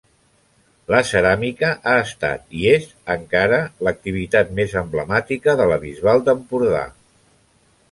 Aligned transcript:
La 0.93 1.01
ceràmica 1.09 1.69
ha 1.89 1.93
estat 2.05 2.47
i 2.61 2.65
és 2.71 2.87
encara 3.17 3.61
l’activitat 3.89 4.57
més 4.61 4.75
emblemàtica 4.83 5.59
de 5.63 5.71
la 5.75 5.81
Bisbal 5.87 6.27
d’Empordà. 6.31 6.85